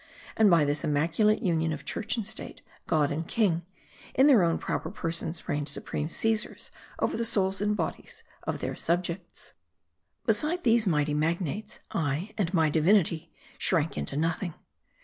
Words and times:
And 0.35 0.49
by 0.49 0.65
this 0.65 0.83
immaculate 0.83 1.43
union 1.43 1.71
of 1.71 1.85
church 1.85 2.17
and 2.17 2.25
state, 2.25 2.63
god 2.87 3.11
and 3.11 3.27
king, 3.27 3.67
in 4.15 4.25
their 4.25 4.41
own 4.41 4.57
proper 4.57 4.89
persons 4.89 5.47
reigned 5.47 5.69
supreme 5.69 6.09
Caesars 6.09 6.71
over 6.97 7.15
the 7.15 7.23
souls 7.23 7.61
and 7.61 7.77
bodies 7.77 8.23
of 8.41 8.61
their 8.61 8.75
subjects. 8.75 9.53
Beside 10.25 10.63
these 10.63 10.87
mighty 10.87 11.13
magnates, 11.13 11.81
I 11.91 12.33
and 12.35 12.51
my 12.51 12.67
divinity 12.71 13.31
shrank 13.59 13.95
into 13.95 14.17
nothing. 14.17 14.55